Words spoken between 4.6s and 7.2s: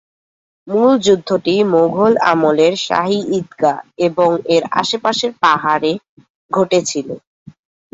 আশেপাশের পাহাড়ে ঘটেছিল।